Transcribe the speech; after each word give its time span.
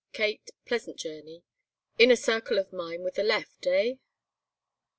Kate, 0.13 0.49
pleasant 0.65 0.97
journey, 0.97 1.43
inner 1.99 2.15
circle 2.15 2.57
of 2.57 2.73
mine 2.73 3.03
with 3.03 3.13
the 3.13 3.23
left, 3.23 3.67
eh? 3.67 3.97